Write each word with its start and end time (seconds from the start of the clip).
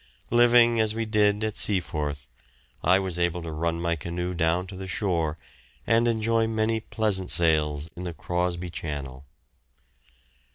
Living, 0.31 0.79
as 0.79 0.95
we 0.95 1.05
did, 1.05 1.43
at 1.43 1.55
Seaforth, 1.55 2.27
I 2.83 2.97
was 2.97 3.19
able 3.19 3.43
to 3.43 3.51
run 3.51 3.79
my 3.79 3.95
canoe 3.95 4.33
down 4.33 4.65
to 4.65 4.75
the 4.75 4.87
shore 4.87 5.37
and 5.85 6.07
enjoy 6.07 6.47
many 6.47 6.79
pleasant 6.79 7.29
sails 7.29 7.87
in 7.95 8.01
the 8.01 8.13
Crosby 8.15 8.71
Channel. 8.71 9.27